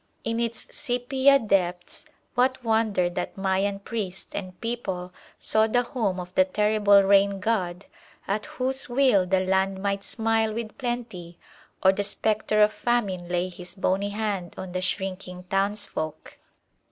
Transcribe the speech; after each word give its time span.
In 0.23 0.39
its 0.39 0.65
sepia 0.75 1.37
depths 1.37 2.05
what 2.33 2.63
wonder 2.63 3.07
that 3.07 3.37
Mayan 3.37 3.77
priest 3.77 4.35
and 4.35 4.59
people 4.59 5.13
saw 5.37 5.67
the 5.67 5.83
home 5.83 6.19
of 6.19 6.33
the 6.33 6.43
terrible 6.43 7.03
Rain 7.03 7.39
God, 7.39 7.85
at 8.27 8.47
whose 8.47 8.89
will 8.89 9.27
the 9.27 9.41
land 9.41 9.79
might 9.79 10.03
smile 10.03 10.55
with 10.55 10.75
plenty 10.79 11.37
or 11.83 11.91
the 11.91 12.03
spectre 12.03 12.63
of 12.63 12.73
famine 12.73 13.29
lay 13.29 13.47
his 13.47 13.75
bony 13.75 14.09
hand 14.09 14.55
on 14.57 14.71
the 14.71 14.81
shrinking 14.81 15.43
townsfolk? 15.51 16.39